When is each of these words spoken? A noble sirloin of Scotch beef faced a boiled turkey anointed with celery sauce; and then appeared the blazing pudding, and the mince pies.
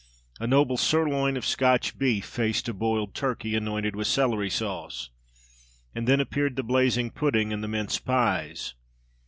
A 0.39 0.47
noble 0.47 0.77
sirloin 0.77 1.37
of 1.37 1.45
Scotch 1.45 1.95
beef 1.99 2.25
faced 2.25 2.67
a 2.67 2.73
boiled 2.73 3.13
turkey 3.13 3.55
anointed 3.55 3.95
with 3.95 4.07
celery 4.07 4.49
sauce; 4.49 5.11
and 5.93 6.07
then 6.07 6.19
appeared 6.19 6.55
the 6.55 6.63
blazing 6.63 7.11
pudding, 7.11 7.53
and 7.53 7.63
the 7.63 7.67
mince 7.67 7.99
pies. 7.99 8.73